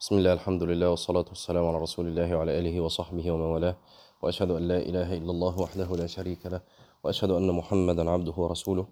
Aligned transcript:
بسم 0.00 0.14
الله 0.18 0.32
الحمد 0.32 0.62
لله 0.62 0.90
والصلاة 0.90 1.24
والسلام 1.28 1.66
على 1.66 1.78
رسول 1.78 2.06
الله 2.06 2.36
وعلى 2.36 2.58
آله 2.58 2.80
وصحبه 2.80 3.30
ومن 3.30 3.50
والاه. 3.50 3.76
وأشهد 4.22 4.50
أن 4.50 4.68
لا 4.68 4.78
إله 4.78 5.14
إلا 5.18 5.30
الله 5.30 5.58
وحده 5.58 5.88
لا 5.96 6.06
شريك 6.06 6.46
له 6.46 6.60
وأشهد 7.04 7.30
أن 7.30 7.50
محمدا 7.50 8.10
عبده 8.10 8.32
ورسوله. 8.36 8.86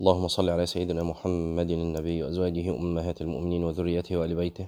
اللهم 0.00 0.28
صل 0.28 0.48
على 0.50 0.66
سيدنا 0.66 1.02
محمد 1.02 1.70
النبي 1.70 2.22
وأزواجه 2.22 2.76
أمهات 2.76 3.20
المؤمنين 3.20 3.64
وذريته 3.64 4.16
وآل 4.16 4.34
بيته. 4.34 4.66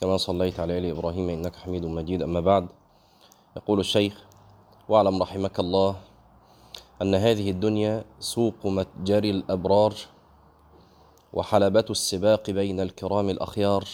كما 0.00 0.16
صليت 0.16 0.60
على 0.60 0.78
آل 0.78 0.84
إبراهيم 0.84 1.28
إنك 1.28 1.56
حميد 1.56 1.84
مجيد 1.84 2.22
أما 2.22 2.40
بعد. 2.40 2.68
يقول 3.56 3.80
الشيخ 3.80 4.24
واعلم 4.88 5.22
رحمك 5.22 5.60
الله 5.60 5.96
أن 7.02 7.14
هذه 7.14 7.50
الدنيا 7.50 8.04
سوق 8.20 8.66
متجر 8.66 9.24
الأبرار 9.24 9.94
وحلبة 11.32 11.88
السباق 11.90 12.50
بين 12.50 12.80
الكرام 12.80 13.30
الأخيار. 13.30 13.84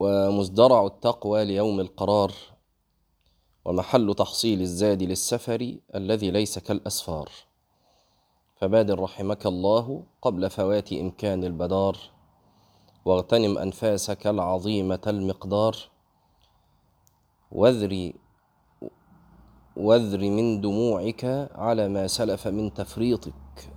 ومزدرع 0.00 0.86
التقوى 0.86 1.44
ليوم 1.44 1.80
القرار 1.80 2.32
ومحل 3.64 4.14
تحصيل 4.14 4.60
الزاد 4.60 5.02
للسفر 5.02 5.76
الذي 5.94 6.30
ليس 6.30 6.58
كالأسفار. 6.58 7.28
فبادر 8.56 9.00
رحمك 9.00 9.46
الله 9.46 10.02
قبل 10.22 10.50
فوات 10.50 10.92
إمكان 10.92 11.44
البدار 11.44 11.96
واغتنم 13.04 13.58
أنفاسك 13.58 14.26
العظيمة 14.26 15.00
المقدار. 15.06 15.76
واذري 17.52 18.14
واذر 19.76 20.20
من 20.20 20.60
دموعك 20.60 21.50
على 21.54 21.88
ما 21.88 22.06
سلف 22.06 22.48
من 22.48 22.74
تفريطك 22.74 23.72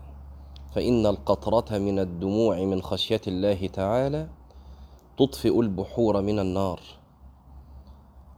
فإن 0.75 1.05
القطرة 1.05 1.77
من 1.77 1.99
الدموع 1.99 2.59
من 2.59 2.81
خشية 2.81 3.21
الله 3.27 3.67
تعالى 3.67 4.29
تطفئ 5.17 5.59
البحور 5.59 6.21
من 6.21 6.39
النار 6.39 6.81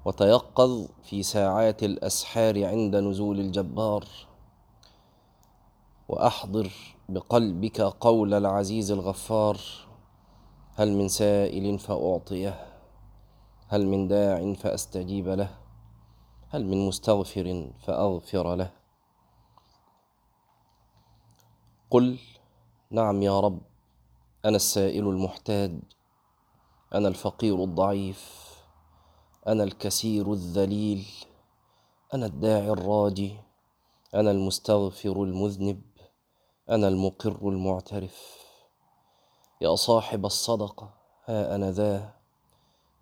وتيقظ 0.05 0.87
في 1.03 1.23
ساعات 1.23 1.83
الأسحار 1.83 2.65
عند 2.65 2.95
نزول 2.95 3.39
الجبار 3.39 4.05
وأحضر 6.07 6.71
بقلبك 7.09 7.81
قول 7.81 8.33
العزيز 8.33 8.91
الغفار 8.91 9.57
هل 10.75 10.91
من 10.91 11.07
سائل 11.07 11.79
فأعطيه 11.79 12.67
هل 13.67 13.87
من 13.87 14.07
داع 14.07 14.53
فأستجيب 14.53 15.27
له 15.27 15.49
هل 16.49 16.65
من 16.65 16.87
مستغفر 16.87 17.71
فأغفر 17.79 18.55
له. 18.55 18.71
قل 21.89 22.17
نعم 22.91 23.21
يا 23.21 23.39
رب 23.39 23.59
أنا 24.45 24.55
السائل 24.55 25.07
المحتاج. 25.07 25.79
أنا 26.95 27.07
الفقير 27.07 27.63
الضعيف 27.63 28.45
أنا 29.47 29.63
الكثير 29.63 30.33
الذليل 30.33 31.05
أنا 32.13 32.25
الداعي 32.25 32.69
الراجي 32.69 33.37
أنا 34.13 34.31
المستغفر 34.31 35.23
المذنب 35.23 35.81
أنا 36.69 36.87
المقر 36.87 37.49
المعترف. 37.49 38.37
يا 39.61 39.75
صاحب 39.75 40.25
الصدقة 40.25 40.93
ها 41.25 41.55
أنا 41.55 41.71
ذا 41.71 42.13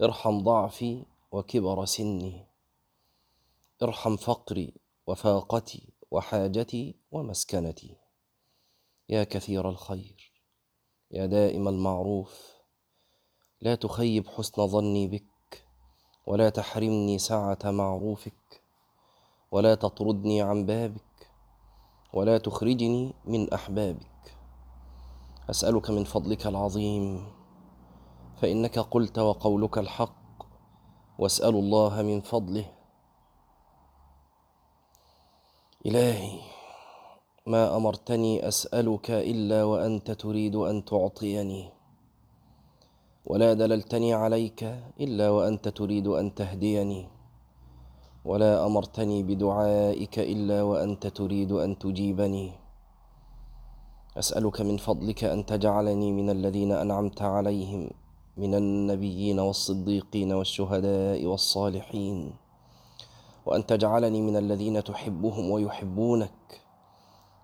ارحم 0.01 0.39
ضعفي 0.43 1.05
وكبر 1.31 1.85
سني. 1.85 2.47
ارحم 3.83 4.15
فقري 4.15 4.73
وفاقتي 5.07 5.93
وحاجتي 6.11 6.95
ومسكنتي. 7.11 7.97
يا 9.09 9.23
كثير 9.23 9.69
الخير 9.69 10.31
يا 11.11 11.25
دائم 11.25 11.67
المعروف 11.67 12.52
لا 13.63 13.75
تخيب 13.75 14.27
حسن 14.27 14.67
ظني 14.67 15.07
بك 15.07 15.63
ولا 16.27 16.49
تحرمني 16.49 17.19
سعة 17.19 17.59
معروفك 17.63 18.61
ولا 19.51 19.75
تطردني 19.75 20.41
عن 20.41 20.65
بابك 20.65 21.27
ولا 22.13 22.37
تخرجني 22.37 23.13
من 23.25 23.53
أحبابك. 23.53 24.35
أسألك 25.49 25.89
من 25.89 26.03
فضلك 26.03 26.47
العظيم 26.47 27.25
فإنك 28.41 28.79
قلت 28.79 29.19
وقولك 29.19 29.77
الحق 29.77 30.43
واسأل 31.19 31.55
الله 31.55 32.01
من 32.01 32.21
فضله. 32.21 32.65
إلهي 35.85 36.39
ما 37.47 37.77
أمرتني 37.77 38.47
أسألك 38.47 39.11
إلا 39.11 39.63
وأنت 39.63 40.11
تريد 40.11 40.55
أن 40.55 40.85
تعطيني. 40.85 41.82
ولا 43.25 43.53
دللتني 43.53 44.13
عليك 44.13 44.63
إلا 44.99 45.29
وأنت 45.29 45.67
تريد 45.67 46.07
أن 46.07 46.35
تهديني. 46.35 47.07
ولا 48.25 48.65
أمرتني 48.65 49.23
بدعائك 49.23 50.19
إلا 50.19 50.61
وأنت 50.61 51.07
تريد 51.07 51.51
أن 51.51 51.79
تجيبني. 51.79 52.51
أسألك 54.17 54.61
من 54.61 54.77
فضلك 54.77 55.23
أن 55.23 55.45
تجعلني 55.45 56.11
من 56.11 56.29
الذين 56.29 56.71
أنعمت 56.71 57.21
عليهم 57.21 57.89
من 58.37 58.55
النبيين 58.55 59.39
والصديقين 59.39 60.31
والشهداء 60.33 61.25
والصالحين. 61.25 62.33
وأن 63.45 63.65
تجعلني 63.65 64.21
من 64.21 64.35
الذين 64.37 64.83
تحبهم 64.83 65.51
ويحبونك. 65.51 66.39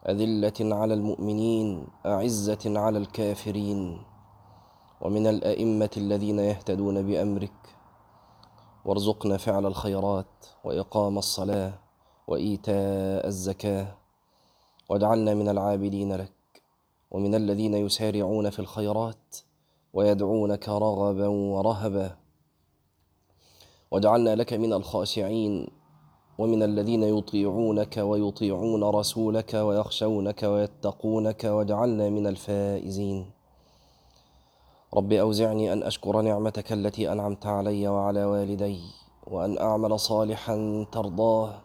أذلة 0.09 0.75
على 0.75 0.93
المؤمنين 0.93 1.87
أعزة 2.05 2.79
على 2.79 2.97
الكافرين. 2.97 4.08
ومن 5.01 5.27
الأئمة 5.27 5.89
الذين 5.97 6.39
يهتدون 6.39 7.07
بأمرك. 7.07 7.75
وارزقنا 8.85 9.37
فعل 9.37 9.65
الخيرات 9.65 10.45
وإقام 10.63 11.17
الصلاة 11.17 11.73
وإيتاء 12.27 13.27
الزكاة. 13.27 13.97
واجعلنا 14.89 15.33
من 15.33 15.49
العابدين 15.49 16.15
لك 16.15 16.31
ومن 17.11 17.35
الذين 17.35 17.73
يسارعون 17.73 18.49
في 18.49 18.59
الخيرات 18.59 19.35
ويدعونك 19.93 20.69
رغبا 20.69 21.27
ورهبا. 21.27 22.17
واجعلنا 23.91 24.35
لك 24.35 24.53
من 24.53 24.73
الخاشعين 24.73 25.67
ومن 26.37 26.63
الذين 26.63 27.03
يطيعونك 27.03 27.97
ويطيعون 27.97 28.83
رسولك 28.83 29.53
ويخشونك 29.53 30.43
ويتقونك. 30.43 31.43
واجعلنا 31.43 32.09
من 32.09 32.27
الفائزين. 32.27 33.38
رب 34.93 35.13
أوزعني 35.13 35.73
أن 35.73 35.83
أشكر 35.83 36.21
نعمتك 36.21 36.73
التي 36.73 37.11
أنعمت 37.11 37.45
علي 37.45 37.87
وعلى 37.87 38.25
والدي 38.25 38.81
وأن 39.27 39.57
أعمل 39.57 39.99
صالحا 39.99 40.85
ترضاه 40.91 41.61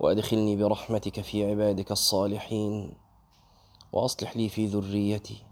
وأدخلني 0.00 0.56
برحمتك 0.56 1.20
في 1.20 1.50
عبادك 1.50 1.92
الصالحين 1.92 2.94
وأصلح 3.92 4.36
لي 4.36 4.48
في 4.48 4.66
ذريتي. 4.66 5.42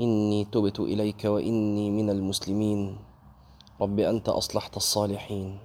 إني 0.00 0.44
تبت 0.44 0.80
إليك 0.80 1.24
وإني 1.24 1.90
من 1.90 2.10
المسلمين. 2.10 2.98
رب 3.80 3.98
أنت 3.98 4.28
أصلحت 4.28 4.76
الصالحين 4.76 5.58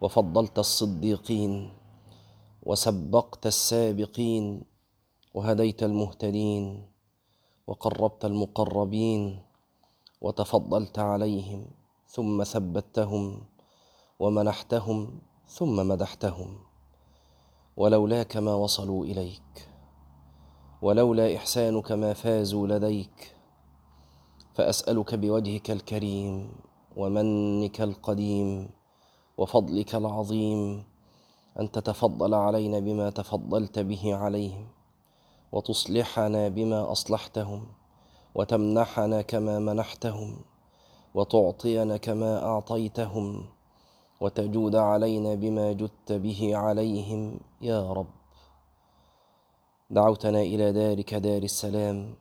وفضلت 0.00 0.58
الصديقين 0.58 1.72
وسبقت 2.62 3.46
السابقين 3.46 4.62
وهديت 5.34 5.82
المهتدين. 5.82 6.95
وقربت 7.66 8.24
المقربين 8.24 9.42
وتفضلت 10.20 10.98
عليهم 10.98 11.66
ثم 12.06 12.44
ثبتهم 12.44 13.40
ومنحتهم 14.20 15.20
ثم 15.46 15.88
مدحتهم 15.88 16.58
ولولاك 17.76 18.36
ما 18.36 18.54
وصلوا 18.54 19.04
إليك 19.04 19.68
ولولا 20.82 21.36
إحسانك 21.36 21.92
ما 21.92 22.12
فازوا 22.12 22.66
لديك 22.66 23.34
فأسألك 24.54 25.14
بوجهك 25.14 25.70
الكريم 25.70 26.52
ومنك 26.96 27.80
القديم 27.80 28.70
وفضلك 29.38 29.94
العظيم 29.94 30.84
أن 31.60 31.70
تتفضل 31.70 32.34
علينا 32.34 32.78
بما 32.78 33.10
تفضلت 33.10 33.78
به 33.78 34.14
عليهم 34.14 34.75
وتصلحنا 35.52 36.48
بما 36.48 36.92
أصلحتهم 36.92 37.66
وتمنحنا 38.34 39.22
كما 39.22 39.58
منحتهم 39.58 40.36
وتعطينا 41.14 41.96
كما 41.96 42.44
أعطيتهم 42.44 43.44
وتجود 44.20 44.76
علينا 44.76 45.34
بما 45.34 45.72
جدت 45.72 46.12
به 46.12 46.56
عليهم 46.56 47.40
يا 47.62 47.92
رب. 47.92 48.06
دعوتنا 49.90 50.40
إلى 50.40 50.72
دارك 50.72 51.14
دار 51.14 51.42
السلام 51.42 52.14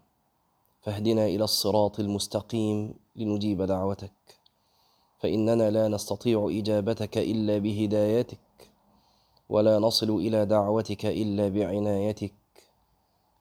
فاهدنا 0.82 1.26
إلى 1.26 1.44
الصراط 1.44 2.00
المستقيم 2.00 2.94
لنجيب 3.16 3.62
دعوتك. 3.62 4.12
فإننا 5.20 5.72
لا 5.72 5.88
نستطيع 5.88 6.48
إجابتك 6.52 7.18
إلا 7.18 7.58
بهدايتك 7.58 8.40
ولا 9.50 9.80
نصل 9.80 10.10
إلى 10.10 10.46
دعوتك 10.46 11.06
إلا 11.06 11.50
بعنايتك. 11.50 12.45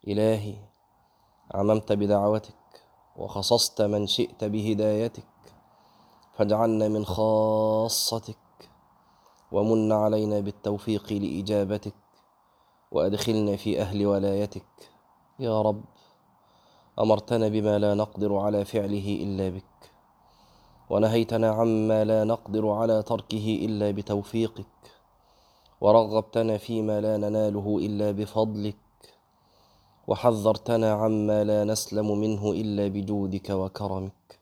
إلهي 0.09 0.55
عممت 1.55 1.93
بدعوتك 1.93 2.55
وخصصت 3.17 3.83
من 3.83 4.07
شئت 4.07 4.45
بهدايتك 4.45 5.25
فاجعلنا 6.33 6.89
من 6.89 7.05
خاصتك 7.05 8.37
ومن 9.53 9.93
علينا 9.93 10.41
بالتوفيق 10.41 11.13
لإجابتك 11.13 11.95
وأدخلنا 12.93 13.57
في 13.57 13.81
أهل 13.81 14.07
ولايتك. 14.07 14.65
يا 15.39 15.63
رب 15.63 15.85
أمرتنا 16.99 17.49
بما 17.49 17.79
لا 17.79 17.95
نقدر 17.95 18.37
على 18.37 18.65
فعله 18.65 19.19
إلا 19.23 19.49
بك 19.49 19.91
ونهيتنا 20.91 21.51
عما 21.51 22.05
لا 22.05 22.25
نقدر 22.25 22.69
على 22.69 23.03
تركه 23.03 23.59
إلا 23.65 23.91
بتوفيقك 23.91 24.67
ورغبتنا 25.81 26.59
فيما 26.59 27.01
لا 27.01 27.17
نناله 27.17 27.79
إلا 27.79 28.11
بفضلك 28.11 28.84
وحذرتنا 30.09 30.93
عما 30.93 31.45
لا 31.45 31.65
نسلم 31.65 32.19
منه 32.19 32.53
إلا 32.53 32.89
بجودك 32.89 33.51
وكرمك. 33.51 34.41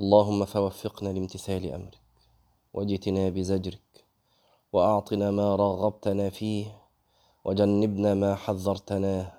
اللهم 0.00 0.44
فوفقنا 0.44 1.08
لامتثال 1.08 1.72
أمرك 1.72 1.98
واجتناب 2.74 3.38
زجرك 3.38 4.04
وأعطنا 4.72 5.30
ما 5.30 5.56
رغبتنا 5.56 6.30
فيه 6.30 6.66
وجنبنا 7.44 8.14
ما 8.14 8.34
حذرتناه. 8.34 9.32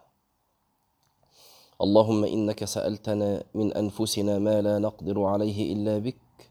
اللهم 1.81 2.23
إنك 2.23 2.65
سألتنا 2.65 3.43
من 3.53 3.73
أنفسنا 3.73 4.39
ما 4.39 4.61
لا 4.61 4.79
نقدر 4.79 5.23
عليه 5.23 5.73
إلا 5.73 5.97
بك. 5.97 6.49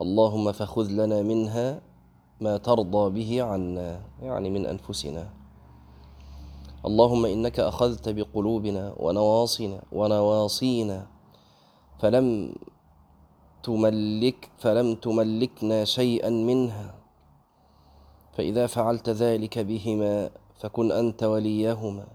اللهم 0.00 0.52
فخذ 0.52 0.88
لنا 0.90 1.22
منها 1.22 1.80
ما 2.40 2.56
ترضى 2.56 3.10
به 3.10 3.42
عنا 3.42 4.04
يعني 4.22 4.50
من 4.50 4.66
أنفسنا. 4.66 5.43
اللهم 6.84 7.26
إنك 7.26 7.60
أخذت 7.60 8.08
بقلوبنا 8.08 8.94
ونواصينا 9.00 9.82
ونواصينا. 9.92 11.06
فلم 11.98 12.54
تملك 13.62 14.50
فلم 14.58 14.94
تملكنا 14.94 15.84
شيئا 15.84 16.30
منها. 16.30 16.94
فإذا 18.36 18.66
فعلت 18.66 19.08
ذلك 19.08 19.58
بهما 19.58 20.30
فكن 20.60 20.92
أنت 20.92 21.22
وليهما 21.22 22.06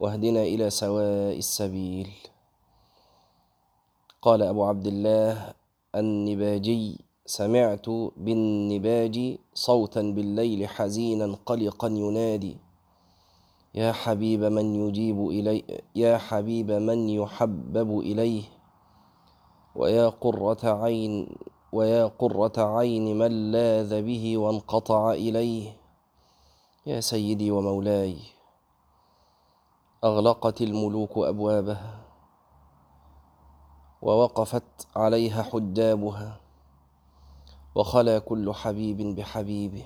واهدنا 0.00 0.42
إلى 0.42 0.70
سواء 0.70 1.38
السبيل. 1.38 2.10
قال 4.22 4.42
أبو 4.42 4.64
عبد 4.64 4.86
الله 4.86 5.54
النباجي 5.94 7.00
سمعت 7.26 7.88
بالنباج 8.16 9.38
صوتا 9.54 10.02
بالليل 10.02 10.68
حزينا 10.68 11.36
قلقا 11.46 11.88
ينادي. 11.88 12.65
يا 13.76 13.92
حبيب 13.92 14.40
من 14.40 14.88
يجيب 14.88 15.28
إلي 15.28 15.82
يا 15.94 16.18
حبيب 16.18 16.70
من 16.70 17.08
يحبب 17.08 17.98
إليه. 17.98 18.42
ويا 19.74 20.08
قرة 20.08 20.64
عين 20.64 21.28
ويا 21.72 22.06
قرة 22.06 22.52
عين 22.56 23.18
من 23.18 23.52
لاذ 23.52 24.02
به 24.02 24.38
وانقطع 24.38 25.12
إليه. 25.12 25.76
يا 26.86 27.00
سيدي 27.00 27.50
ومولاي 27.50 28.16
أغلقت 30.04 30.62
الملوك 30.62 31.18
أبوابها 31.18 32.00
ووقفت 34.02 34.86
عليها 34.96 35.42
حجابها 35.42 36.40
وخلا 37.74 38.18
كل 38.18 38.54
حبيب 38.54 39.16
بحبيبه 39.16 39.84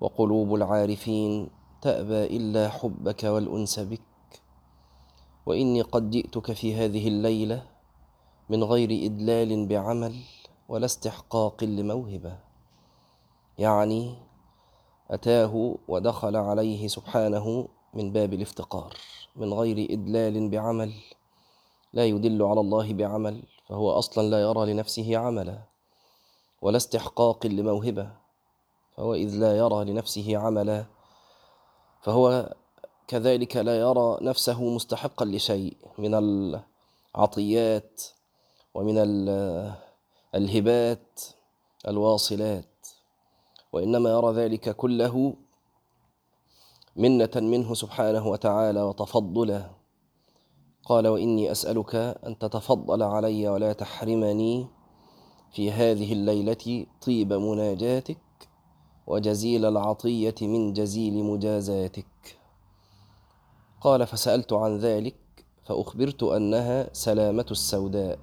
وقلوب 0.00 0.54
العارفين 0.54 1.50
تأبى 1.84 2.36
إلا 2.36 2.68
حبك 2.68 3.24
والأنس 3.24 3.80
بك 3.80 4.00
وإني 5.46 5.82
قد 5.82 6.10
جئتك 6.10 6.52
في 6.52 6.74
هذه 6.74 7.08
الليلة 7.08 7.66
من 8.48 8.64
غير 8.64 9.06
إدلال 9.06 9.66
بعمل 9.66 10.14
ولا 10.68 10.84
استحقاق 10.84 11.64
لموهبة. 11.64 12.38
يعني 13.58 14.14
أتاه 15.10 15.78
ودخل 15.88 16.36
عليه 16.36 16.88
سبحانه 16.88 17.68
من 17.94 18.12
باب 18.12 18.32
الافتقار 18.34 18.96
من 19.36 19.52
غير 19.52 19.86
إدلال 19.90 20.50
بعمل 20.50 20.92
لا 21.92 22.04
يدل 22.06 22.42
على 22.42 22.60
الله 22.60 22.92
بعمل 22.92 23.42
فهو 23.68 23.90
أصلا 23.90 24.28
لا 24.28 24.40
يرى 24.40 24.72
لنفسه 24.72 25.16
عملا 25.16 25.58
ولا 26.62 26.76
استحقاق 26.76 27.46
لموهبة 27.46 28.10
فهو 28.96 29.14
إذ 29.14 29.34
لا 29.34 29.56
يرى 29.56 29.84
لنفسه 29.84 30.36
عملا 30.36 30.93
فهو 32.04 32.54
كذلك 33.08 33.56
لا 33.56 33.78
يرى 33.78 34.18
نفسه 34.22 34.64
مستحقا 34.64 35.24
لشيء 35.24 35.76
من 35.98 36.14
العطيات 37.14 38.02
ومن 38.74 38.98
الهبات 40.34 41.20
الواصلات 41.88 42.86
وإنما 43.72 44.10
يرى 44.10 44.32
ذلك 44.32 44.76
كله 44.76 45.34
منة 46.96 47.30
منه 47.36 47.74
سبحانه 47.74 48.26
وتعالى 48.28 48.82
وتفضلا 48.82 49.70
قال 50.84 51.08
وإني 51.08 51.52
أسألك 51.52 51.94
أن 52.26 52.38
تتفضل 52.38 53.02
علي 53.02 53.48
ولا 53.48 53.72
تحرمني 53.72 54.66
في 55.52 55.72
هذه 55.72 56.12
الليلة 56.12 56.86
طيب 57.06 57.32
مناجاتك 57.32 58.23
وجزيل 59.06 59.64
العطية 59.64 60.34
من 60.42 60.72
جزيل 60.72 61.24
مجازاتك. 61.24 62.38
قال 63.80 64.06
فسألت 64.06 64.52
عن 64.52 64.78
ذلك 64.78 65.16
فأخبرت 65.64 66.22
أنها 66.22 66.88
سلامة 66.92 67.46
السوداء 67.50 68.18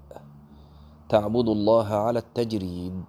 تعبد 1.10 1.50
الله 1.50 1.94
على 1.94 2.20
التجريد. 2.20 3.04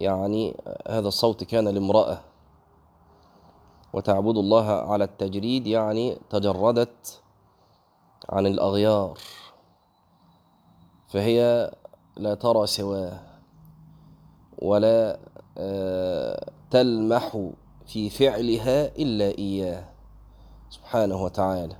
يعني 0.00 0.56
هذا 0.88 1.08
الصوت 1.08 1.44
كان 1.44 1.68
لامرأة. 1.68 2.20
وتعبد 3.92 4.36
الله 4.36 4.70
على 4.70 5.04
التجريد 5.04 5.66
يعني 5.66 6.18
تجردت 6.30 7.22
عن 8.28 8.46
الأغيار 8.46 9.18
فهي 11.08 11.70
لا 12.16 12.34
ترى 12.34 12.66
سواه. 12.66 13.27
ولا 14.58 15.18
آه، 15.58 16.50
تلمح 16.70 17.50
في 17.86 18.10
فعلها 18.10 18.86
إلا 18.96 19.38
إياه. 19.38 19.84
سبحانه 20.70 21.22
وتعالى. 21.22 21.76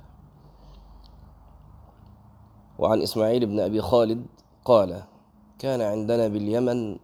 وعن 2.79 3.01
إسماعيل 3.01 3.45
بن 3.45 3.59
أبي 3.59 3.81
خالد 3.81 4.25
قال 4.65 5.03
كان 5.59 5.81
عندنا 5.81 6.27
باليمن 6.27 6.99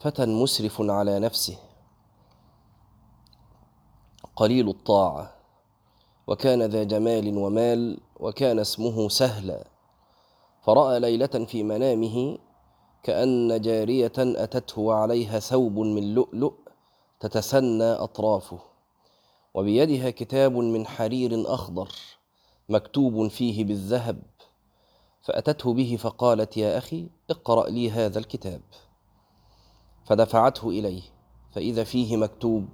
فتى 0.00 0.26
مسرف 0.26 0.80
على 0.80 1.18
نفسه 1.18 1.58
قليل 4.36 4.68
الطاعة 4.68 5.34
وكان 6.26 6.62
ذا 6.62 6.82
جمال 6.82 7.38
ومال 7.38 8.00
وكان 8.20 8.58
اسمه 8.58 9.08
سهلا 9.08 9.64
فرأى 10.62 11.00
ليلة 11.00 11.26
في 11.26 11.62
منامه 11.62 12.38
كأن 13.02 13.60
جارية 13.60 14.12
أتته 14.18 14.80
وعليها 14.80 15.38
ثوب 15.38 15.78
من 15.78 16.14
لؤلؤ 16.14 16.54
تتثنى 17.20 17.92
أطرافه 17.92 18.58
وبيدها 19.54 20.10
كتاب 20.10 20.52
من 20.52 20.86
حرير 20.86 21.54
أخضر 21.54 21.88
مكتوب 22.68 23.28
فيه 23.28 23.64
بالذهب 23.64 24.22
فأتته 25.22 25.74
به 25.74 25.96
فقالت 26.00 26.56
يا 26.56 26.78
أخي 26.78 27.08
اقرأ 27.30 27.68
لي 27.68 27.90
هذا 27.90 28.18
الكتاب 28.18 28.60
فدفعته 30.04 30.68
إليه 30.68 31.02
فإذا 31.52 31.84
فيه 31.84 32.16
مكتوب 32.16 32.68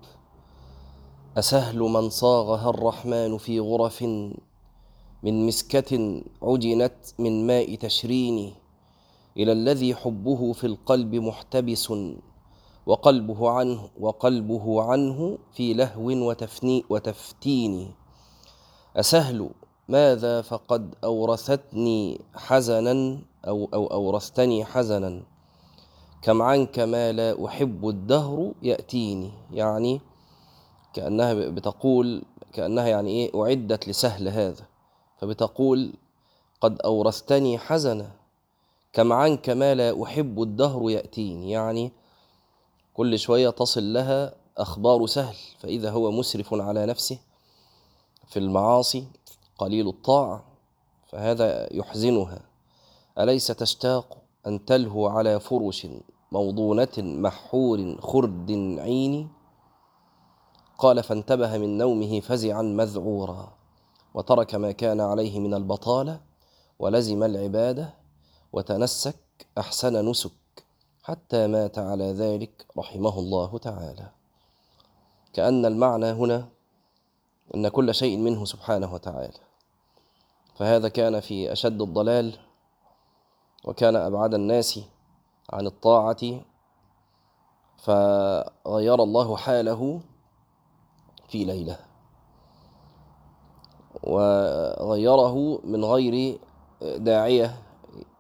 أسهل 1.37 1.79
من 1.79 2.11
صاغها 2.11 2.71
الرحمن 2.71 3.39
في 3.39 3.61
غرف 3.61 4.03
من 5.23 5.47
مسكة 5.47 6.23
عجنت 6.43 6.97
من 7.19 7.47
ماء 7.47 7.75
تشرين 7.75 8.55
إلى 9.37 9.53
الذي 9.53 9.95
حبه 9.95 10.53
في 10.53 10.67
القلب 10.67 11.15
محتبس 11.15 11.93
وقلبه 12.87 13.51
عنه 13.51 13.89
وقلبه 14.01 14.83
عنه 14.83 15.39
في 15.53 15.75
لهو 15.75 16.29
وتفني 16.29 16.85
وتفتين. 16.91 17.95
أسهل 18.97 19.51
ماذا 19.89 20.43
فقد 20.43 20.95
أورثتني 21.05 22.21
حزنا 22.35 23.19
أو 23.47 23.69
أو 23.75 23.87
أورثتني 23.87 24.65
حزنا؟ 24.65 25.23
كم 26.23 26.43
عنك 26.43 26.79
ما 26.79 27.13
لا 27.13 27.47
أحب 27.47 27.89
الدهر 27.89 28.53
يأتيني. 28.63 29.31
يعني 29.53 30.01
كأنها 30.93 31.35
بتقول 31.35 32.23
كأنها 32.53 32.87
يعني 32.87 33.11
إيه 33.11 33.43
أعدت 33.43 33.89
لسهل 33.89 34.29
هذا. 34.29 34.65
فبتقول 35.19 35.93
قد 36.61 36.81
أورثتني 36.81 37.59
حزنا. 37.59 38.24
كم 38.95 39.13
عنك 39.13 39.51
ما 39.51 39.75
لا 39.75 40.03
أحب 40.03 40.43
الدهر 40.43 40.91
يأتيني. 40.91 41.51
يعني 41.51 41.93
كل 42.95 43.19
شوية 43.19 43.51
تصل 43.51 43.93
لها 43.93 44.35
أخبار 44.59 45.07
سهل 45.07 45.37
فإذا 45.59 45.91
هو 45.91 46.11
مسرف 46.11 46.55
على 46.55 46.87
نفسه 46.87 47.19
في 48.29 48.39
المعاصي 48.39 49.07
قليل 49.59 49.89
الطاعة 49.89 50.45
فهذا 51.07 51.75
يحزنها. 51.75 52.41
أليس 53.19 53.47
تشتاق 53.47 54.17
أن 54.47 54.65
تلهو 54.65 55.07
على 55.07 55.41
فرش 55.41 55.87
موضونة 56.33 56.89
محور 56.99 58.01
خرد 58.01 58.51
عين 58.79 59.29
قال 60.79 61.03
فانتبه 61.03 61.59
من 61.59 61.79
نومه 61.79 62.21
فزعا 62.21 62.63
مذعورا 62.63 63.53
وترك 64.15 64.55
ما 64.55 64.73
كان 64.73 65.01
عليه 65.01 65.41
من 65.41 65.55
البطالة 65.55 66.21
ولزم 66.79 67.23
العبادة 67.23 68.04
وتنسك 68.55 69.17
أحسن 69.59 70.11
نسك 70.11 70.33
حتى 71.03 71.47
مات 71.47 71.79
على 71.79 72.13
ذلك 72.13 72.67
رحمه 72.79 73.19
الله 73.19 73.59
تعالى. 73.59 74.11
كأن 75.33 75.67
المعنى 75.67 76.07
هنا 76.07 76.49
أن 77.55 77.69
كل 77.69 77.95
شيء 77.95 78.17
منه 78.19 78.45
سبحانه 78.45 78.95
وتعالى. 78.95 79.41
فهذا 80.55 80.89
كان 80.89 81.21
في 81.21 81.53
أشد 81.53 81.83
الضلال 81.83 82.39
وكان 83.65 83.97
أبعد 83.97 84.35
الناس 84.35 84.81
عن 85.51 85.67
الطاعة 85.67 86.41
فغير 87.77 89.03
الله 89.03 89.37
حاله 89.37 90.01
في 91.29 91.45
ليلة. 91.45 91.79
وغيره 94.03 95.61
من 95.65 95.85
غير 95.85 96.39
داعية 96.83 97.59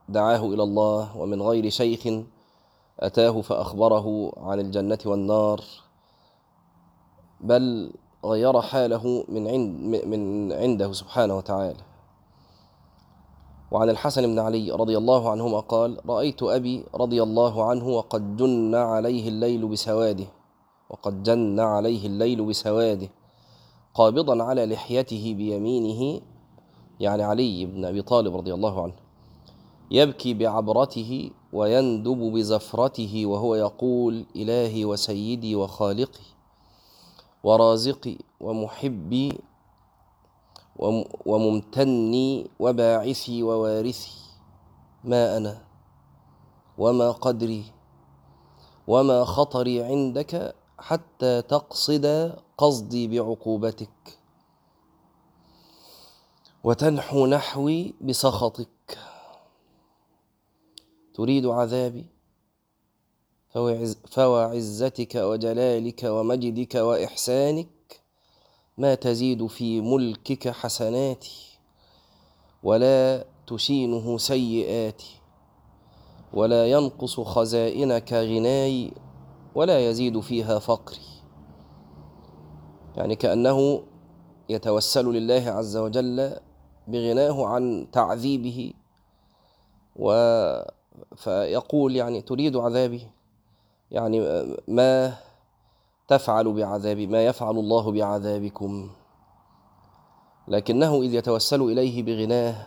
دعاه 0.08 0.44
إلى 0.46 0.62
الله 0.62 1.16
ومن 1.16 1.42
غير 1.42 1.70
شيخ 1.70 2.24
أتاه 3.00 3.40
فأخبره 3.40 4.32
عن 4.36 4.60
الجنة 4.60 4.98
والنار 5.06 5.60
بل 7.40 7.92
غير 8.24 8.60
حاله 8.60 9.24
من 9.28 9.48
عند 9.48 9.80
من 10.06 10.52
عنده 10.52 10.92
سبحانه 10.92 11.36
وتعالى. 11.36 11.80
وعن 13.70 13.90
الحسن 13.90 14.26
بن 14.26 14.38
علي 14.38 14.70
رضي 14.70 14.98
الله 14.98 15.30
عنهما 15.30 15.60
قال 15.60 16.00
رأيت 16.08 16.42
أبي 16.42 16.84
رضي 16.94 17.22
الله 17.22 17.64
عنه 17.64 17.88
وقد 17.88 18.36
جن 18.36 18.74
عليه 18.74 19.28
الليل 19.28 19.68
بسواده 19.68 20.26
وقد 20.90 21.22
جن 21.22 21.60
عليه 21.60 22.06
الليل 22.06 22.44
بسواده 22.44 23.08
قابضا 23.94 24.42
على 24.44 24.66
لحيته 24.66 25.34
بيمينه 25.34 26.20
يعني 27.00 27.22
علي 27.22 27.64
بن 27.66 27.84
أبي 27.84 28.02
طالب 28.02 28.36
رضي 28.36 28.54
الله 28.54 28.82
عنه. 28.82 29.03
يبكي 29.94 30.34
بعبرته 30.34 31.30
ويندب 31.52 32.20
بزفرته 32.34 33.22
وهو 33.26 33.54
يقول 33.54 34.24
إلهي 34.36 34.84
وسيدي 34.84 35.56
وخالقي 35.56 36.28
ورازقي 37.44 38.16
ومحبي 38.40 39.38
وممتني 41.26 42.50
وباعثي 42.58 43.42
ووارثي 43.42 44.18
ما 45.04 45.36
أنا 45.36 45.58
وما 46.78 47.10
قدري 47.10 47.64
وما 48.86 49.24
خطري 49.24 49.82
عندك 49.82 50.54
حتى 50.78 51.42
تقصد 51.42 52.06
قصدي 52.58 53.08
بعقوبتك 53.08 54.18
وتنحو 56.64 57.26
نحوي 57.26 57.94
بسخطك 58.00 58.73
تريد 61.14 61.46
عذابي؟ 61.46 62.06
فوعزتك 64.10 65.14
وجلالك 65.14 66.04
ومجدك 66.04 66.74
وإحسانك 66.74 67.68
ما 68.78 68.94
تزيد 68.94 69.46
في 69.46 69.80
ملكك 69.80 70.48
حسناتي 70.48 71.58
ولا 72.62 73.26
تشينه 73.46 74.18
سيئاتي 74.18 75.20
ولا 76.32 76.66
ينقص 76.66 77.20
خزائنك 77.20 78.12
غناي 78.12 78.92
ولا 79.54 79.90
يزيد 79.90 80.20
فيها 80.20 80.58
فقري. 80.58 80.98
يعني 82.96 83.16
كأنه 83.16 83.82
يتوسل 84.48 85.04
لله 85.04 85.50
عز 85.50 85.76
وجل 85.76 86.36
بغناه 86.88 87.46
عن 87.46 87.86
تعذيبه 87.92 88.72
و 89.96 90.12
فيقول 91.16 91.96
يعني 91.96 92.20
تريد 92.20 92.56
عذابي 92.56 93.06
يعني 93.90 94.44
ما 94.68 95.14
تفعل 96.08 96.52
بعذابي 96.52 97.06
ما 97.06 97.26
يفعل 97.26 97.58
الله 97.58 97.92
بعذابكم. 97.92 98.90
لكنه 100.48 101.02
إذ 101.02 101.14
يتوسل 101.14 101.62
إليه 101.62 102.02
بغناه 102.02 102.66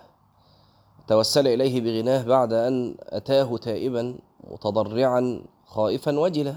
توسل 1.08 1.48
إليه 1.48 1.82
بغناه 1.82 2.24
بعد 2.24 2.54
أن 2.54 2.96
أتاه 3.00 3.58
تائبا 3.58 4.20
متضرعا 4.44 5.42
خائفا 5.66 6.20
وجلا. 6.20 6.56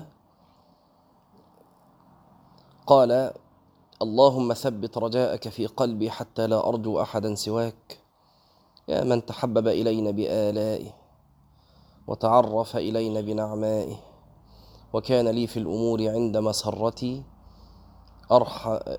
قال 2.86 3.32
اللهم 4.02 4.52
ثبت 4.52 4.98
رجاءك 4.98 5.48
في 5.48 5.66
قلبي 5.66 6.10
حتى 6.10 6.46
لا 6.46 6.68
أرجو 6.68 7.00
أحدا 7.00 7.34
سواك. 7.34 7.98
يا 8.88 9.04
من 9.04 9.26
تحبب 9.26 9.68
إلينا 9.68 10.10
بآلائه 10.10 11.00
وتعرف 12.07 12.76
إلينا 12.76 13.21
بنعمائه. 13.21 13.97
وكان 14.92 15.28
لي 15.28 15.47
في 15.47 15.57
الأمور 15.57 16.09
عند 16.09 16.37
مسرتي 16.37 17.23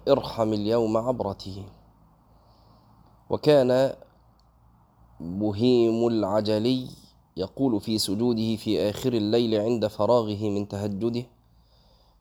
إرحم 0.07 0.53
اليوم 0.53 0.97
عبرتي. 0.97 1.63
وكان 3.29 3.93
بهيم 5.19 6.07
العجلي 6.07 6.87
يقول 7.37 7.81
في 7.81 7.97
سجوده 7.97 8.55
في 8.55 8.89
آخر 8.89 9.13
الليل 9.13 9.55
عند 9.55 9.87
فراغه 9.87 10.49
من 10.49 10.67
تهجده 10.67 11.23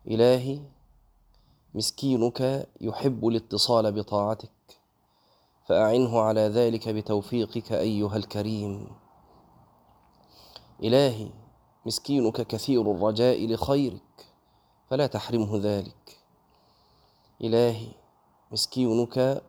إلهي 0.06 0.58
مسكينك 1.74 2.68
يحب 2.80 3.28
الاتصال 3.28 3.92
بطاعتك 3.92 4.50
فأعنه 5.66 6.20
على 6.20 6.40
ذلك 6.40 6.88
بتوفيقك 6.88 7.72
أيها 7.72 8.16
الكريم. 8.16 8.86
إلهي 10.82 11.28
مسكينك 11.86 12.46
كثير 12.46 12.80
الرجاء 12.90 13.46
لخيرك 13.46 14.26
فلا 14.90 15.06
تحرمه 15.06 15.56
ذلك. 15.56 16.18
إلهي 17.40 17.88
مسكينك 18.52 19.42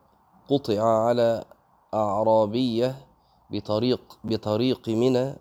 قطع 0.50 0.84
على 0.84 1.46
أعرابية 1.94 3.08
بطريق 3.50 4.20
بطريق 4.24 4.90
منى 4.90 5.36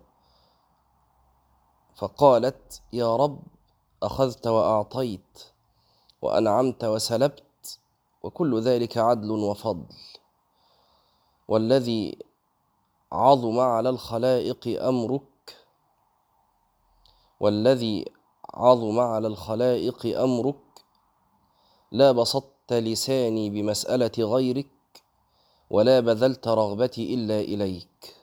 فقالت 1.95 2.81
يا 2.93 3.15
رب 3.15 3.39
أخذت 4.03 4.47
وأعطيت 4.47 5.43
وأنعمت 6.21 6.83
وسلبت 6.83 7.79
وكل 8.23 8.61
ذلك 8.61 8.97
عدل 8.97 9.31
وفضل. 9.31 9.95
والذي 11.47 12.17
عظم 13.11 13.59
على 13.59 13.89
الخلائق 13.89 14.83
أمرك 14.83 15.30
والذي 17.41 18.05
عظم 18.53 18.99
على 18.99 19.27
الخلائق 19.27 20.19
أمرك 20.19 20.55
لا 21.91 22.11
بسطت 22.11 22.73
لساني 22.73 23.49
بمسألة 23.49 24.11
غيرك 24.19 24.69
ولا 25.69 25.99
بذلت 25.99 26.47
رغبتي 26.47 27.13
إلا 27.13 27.39
إليك. 27.39 28.15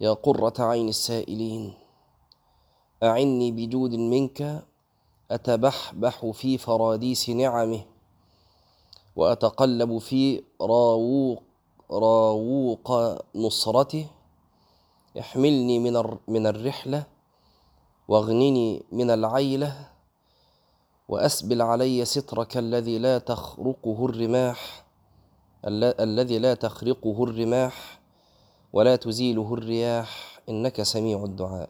يا 0.00 0.12
قرة 0.12 0.54
عين 0.58 0.88
السائلين 0.88 1.74
أعني 3.02 3.52
بجود 3.52 3.94
منك 3.94 4.64
أتبحبح 5.30 6.26
في 6.30 6.58
فراديس 6.58 7.30
نعمه 7.30 7.84
وأتقلب 9.16 9.98
في 9.98 10.42
راووق 10.60 11.42
راووق 11.90 12.92
نصرته. 13.34 14.06
احملني 15.18 15.78
من 15.78 16.18
من 16.28 16.46
الرحلة 16.46 17.17
واغنني 18.08 18.82
من 18.92 19.10
العيلة 19.10 19.88
وأسبل 21.08 21.62
علي 21.62 22.04
سترك 22.04 22.56
الذي 22.56 22.98
لا 22.98 23.18
تخرقه 23.18 24.06
الرماح 24.06 24.84
الذي 26.00 26.38
لا 26.38 26.54
تخرقه 26.54 27.24
الرماح 27.24 28.00
ولا 28.72 28.96
تزيله 28.96 29.54
الرياح 29.54 30.40
إنك 30.48 30.82
سميع 30.82 31.24
الدعاء. 31.24 31.68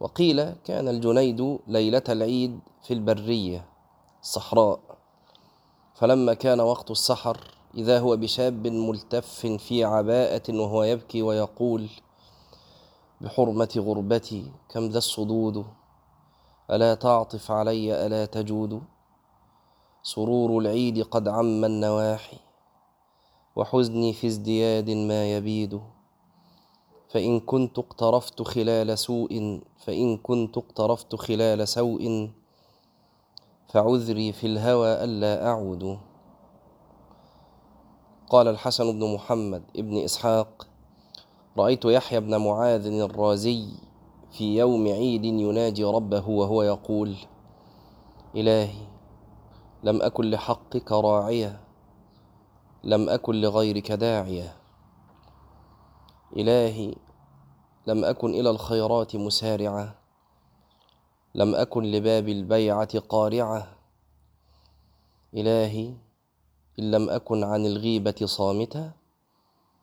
وقيل 0.00 0.50
كان 0.52 0.88
الجنيد 0.88 1.58
ليلة 1.66 2.02
العيد 2.08 2.60
في 2.82 2.94
البرية 2.94 3.64
الصحراء 4.22 4.80
فلما 5.94 6.34
كان 6.34 6.60
وقت 6.60 6.90
السحر 6.90 7.54
إذا 7.74 7.98
هو 8.00 8.16
بشاب 8.16 8.66
ملتف 8.66 9.46
في 9.56 9.84
عباءة 9.84 10.42
وهو 10.48 10.82
يبكي 10.82 11.22
ويقول 11.22 11.88
بحرمة 13.20 13.74
غربتي 13.76 14.52
كم 14.68 14.88
ذا 14.88 14.98
الصدود؟ 14.98 15.66
ألا 16.70 16.94
تعطف 16.94 17.50
علي 17.50 18.06
ألا 18.06 18.26
تجود؟ 18.26 18.82
سرور 20.02 20.58
العيد 20.58 21.02
قد 21.02 21.28
عم 21.28 21.64
النواحي 21.64 22.36
وحزني 23.56 24.12
في 24.12 24.26
ازدياد 24.26 24.90
ما 24.90 25.32
يبيد. 25.32 25.80
فإن 27.08 27.40
كنت 27.40 27.78
اقترفت 27.78 28.42
خلال 28.42 28.98
سوء 28.98 29.60
فإن 29.78 30.16
كنت 30.16 30.58
اقترفت 30.58 31.14
خلال 31.14 31.68
سوء 31.68 32.30
فعذري 33.68 34.32
في 34.32 34.46
الهوى 34.46 35.04
ألا 35.04 35.46
أعود. 35.46 35.98
قال 38.30 38.48
الحسن 38.48 38.98
بن 38.98 39.14
محمد 39.14 39.62
ابن 39.76 40.04
إسحاق 40.04 40.67
رأيت 41.58 41.84
يحيى 41.84 42.20
بن 42.20 42.36
معاذ 42.36 42.86
الرازي 42.86 43.68
في 44.30 44.58
يوم 44.58 44.86
عيد 44.86 45.24
يناجي 45.24 45.84
ربه 45.84 46.28
وهو 46.28 46.62
يقول 46.62 47.16
إلهي 48.36 48.86
لم 49.82 50.02
أكن 50.02 50.30
لحقك 50.30 50.92
راعية 50.92 51.60
لم 52.84 53.08
أكن 53.08 53.34
لغيرك 53.40 53.92
داعية. 53.92 54.56
إلهي 56.36 56.94
لم 57.86 58.04
أكن 58.04 58.30
إلى 58.30 58.50
الخيرات 58.50 59.16
مسارعة 59.16 59.94
لم 61.34 61.54
أكن 61.54 61.82
لباب 61.82 62.28
البيعة 62.28 62.98
قارعة. 62.98 63.76
إلهي 65.34 65.94
إن 66.78 66.90
لم 66.90 67.10
أكن 67.10 67.44
عن 67.44 67.66
الغيبة 67.66 68.16
صامتة 68.24 68.97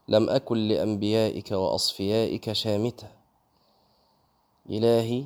لم 0.08 0.30
أكن 0.30 0.58
لأنبيائك 0.58 1.52
وأصفيائك 1.52 2.52
شامتة. 2.54 3.08
إلهي 4.70 5.26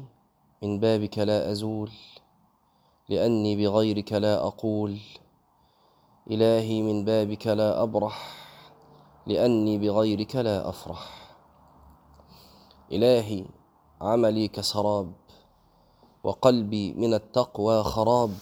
من 0.63 0.79
بابك 0.79 1.17
لا 1.17 1.51
أزول 1.51 1.91
لأني 3.09 3.55
بغيرك 3.55 4.13
لا 4.13 4.47
أقول. 4.47 4.97
إلهي 6.31 6.81
من 6.81 7.05
بابك 7.05 7.47
لا 7.47 7.83
أبرح 7.83 8.35
لأني 9.27 9.77
بغيرك 9.77 10.35
لا 10.35 10.69
أفرح. 10.69 11.35
إلهي 12.91 13.45
عملي 14.01 14.47
كسراب 14.47 15.11
وقلبي 16.23 16.93
من 16.93 17.13
التقوى 17.13 17.83
خراب. 17.83 18.33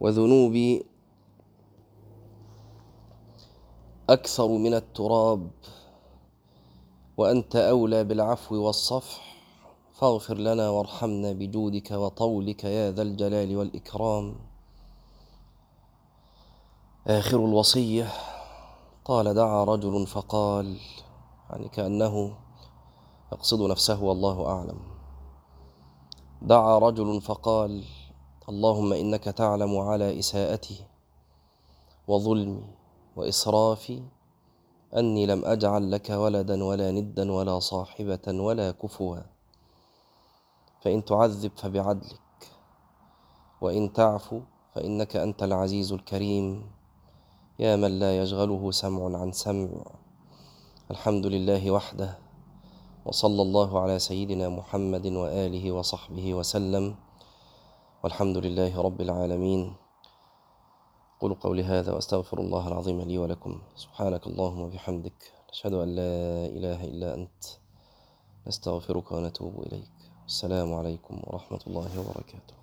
وذنوبي 0.00 0.91
أكثر 4.10 4.48
من 4.48 4.74
التراب 4.74 5.50
وأنت 7.16 7.56
أولى 7.56 8.04
بالعفو 8.04 8.54
والصفح. 8.54 9.32
فاغفر 9.92 10.38
لنا 10.38 10.68
وارحمنا 10.68 11.32
بجودك 11.32 11.90
وطولك 11.90 12.64
يا 12.64 12.90
ذا 12.90 13.02
الجلال 13.02 13.56
والإكرام. 13.56 14.34
آخر 17.06 17.36
الوصية 17.36 18.08
قال 19.04 19.34
دعا 19.34 19.64
رجل 19.64 20.06
فقال 20.06 20.76
يعني 21.50 21.68
كأنه 21.68 22.36
يقصد 23.32 23.62
نفسه 23.62 24.02
والله 24.02 24.46
أعلم. 24.46 24.78
دعا 26.42 26.78
رجل 26.78 27.20
فقال 27.20 27.84
اللهم 28.48 28.92
إنك 28.92 29.24
تعلم 29.24 29.78
على 29.78 30.18
إساءتي 30.18 30.84
وظلمي. 32.08 32.81
وإسرافي 33.16 34.02
أني 34.96 35.26
لم 35.26 35.44
أجعل 35.44 35.90
لك 35.90 36.10
ولدا 36.10 36.64
ولا 36.64 36.90
ندا 36.90 37.32
ولا 37.32 37.58
صاحبة 37.58 38.26
ولا 38.28 38.70
كفوا. 38.70 39.16
فإن 40.80 41.04
تعذب 41.04 41.52
فبعدلك 41.56 42.40
وإن 43.60 43.92
تعفو 43.92 44.40
فإنك 44.74 45.16
أنت 45.16 45.42
العزيز 45.42 45.92
الكريم. 45.92 46.70
يا 47.58 47.76
من 47.76 47.98
لا 47.98 48.18
يشغله 48.22 48.70
سمع 48.70 49.20
عن 49.20 49.32
سمع. 49.32 49.70
الحمد 50.90 51.26
لله 51.26 51.70
وحده 51.70 52.18
وصلى 53.06 53.42
الله 53.42 53.80
على 53.80 53.98
سيدنا 53.98 54.48
محمد 54.48 55.06
وآله 55.06 55.72
وصحبه 55.72 56.34
وسلم. 56.34 56.94
والحمد 58.04 58.36
لله 58.36 58.82
رب 58.82 59.00
العالمين. 59.00 59.81
قولوا 61.22 61.36
قولي 61.36 61.62
هذا 61.62 61.92
وأستغفر 61.92 62.40
الله 62.40 62.68
العظيم 62.68 63.00
لي 63.00 63.18
ولكم. 63.18 63.58
سبحانك 63.76 64.26
اللهم 64.26 64.60
وبحمدك. 64.60 65.32
نشهد 65.50 65.72
أن 65.72 65.88
لا 65.94 66.46
إله 66.46 66.84
إلا 66.84 67.14
أنت. 67.14 67.44
نستغفرك 68.46 69.12
ونتوب 69.12 69.62
إليك. 69.62 69.90
السلام 70.26 70.74
عليكم 70.74 71.22
ورحمة 71.26 71.60
الله 71.66 72.00
وبركاته. 72.00 72.61